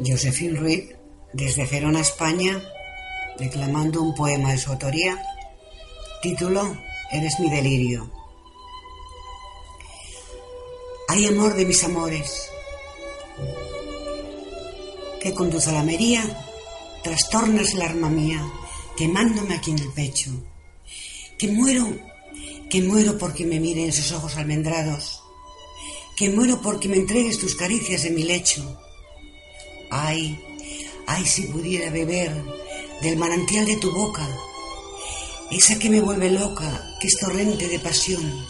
[0.00, 0.96] Josephine Ruiz,
[1.32, 2.62] desde Gerona, España,
[3.38, 5.22] declamando un poema de su autoría,
[6.20, 6.76] título
[7.12, 8.10] Eres mi delirio.
[11.08, 12.50] Hay amor de mis amores,
[15.20, 16.24] que con tu zalamería
[17.02, 18.44] trastornas el arma mía,
[18.96, 20.30] quemándome aquí en el pecho.
[21.38, 21.86] Que muero,
[22.68, 25.22] que muero porque me miren sus ojos almendrados,
[26.16, 28.80] que muero porque me entregues tus caricias en mi lecho
[29.96, 30.36] Ay,
[31.06, 32.32] ay, si pudiera beber
[33.00, 34.26] del manantial de tu boca,
[35.52, 38.44] esa que me vuelve loca, que es torrente de pasión,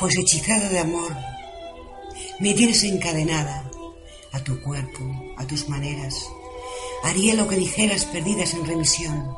[0.00, 1.16] pues hechizada de amor,
[2.40, 3.70] me tienes encadenada
[4.32, 4.98] a tu cuerpo,
[5.36, 6.26] a tus maneras,
[7.04, 9.32] haría lo que dijeras perdidas en remisión.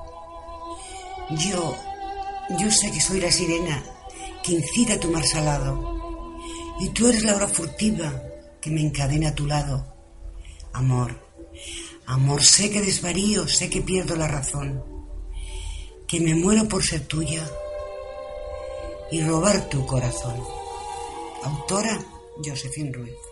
[1.32, 1.76] Yo,
[2.58, 3.84] yo sé que soy la sirena
[4.42, 6.34] que incita tu mar salado,
[6.80, 8.22] y tú eres la hora furtiva
[8.58, 9.91] que me encadena a tu lado
[10.72, 11.14] Amor,
[12.06, 14.82] amor, sé que desvarío, sé que pierdo la razón,
[16.06, 17.48] que me muero por ser tuya
[19.10, 20.42] y robar tu corazón.
[21.44, 21.98] Autora
[22.44, 23.31] Josephine Ruiz.